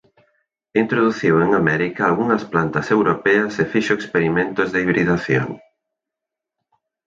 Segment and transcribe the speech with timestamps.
[0.83, 5.47] Introduciu en América algunhas plantas europeas e fixo experimentos de hibridación.